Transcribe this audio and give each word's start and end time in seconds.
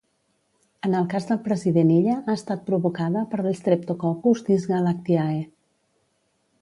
En 0.87 0.95
el 0.99 1.03
cas 1.09 1.27
del 1.31 1.39
president 1.47 1.91
Illa 1.97 2.15
ha 2.21 2.35
estat 2.39 2.63
provocada 2.71 3.23
per 3.35 3.41
l'Streptococcus 3.49 4.43
dysgalactiae 4.49 5.41